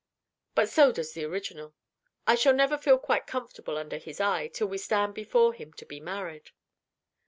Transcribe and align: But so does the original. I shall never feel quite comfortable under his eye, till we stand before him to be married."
But 0.55 0.67
so 0.67 0.91
does 0.91 1.13
the 1.13 1.25
original. 1.25 1.75
I 2.25 2.33
shall 2.33 2.55
never 2.55 2.75
feel 2.75 2.97
quite 2.97 3.27
comfortable 3.27 3.77
under 3.77 3.99
his 3.99 4.19
eye, 4.19 4.47
till 4.47 4.65
we 4.65 4.79
stand 4.79 5.13
before 5.13 5.53
him 5.53 5.73
to 5.73 5.85
be 5.85 5.99
married." 5.99 6.49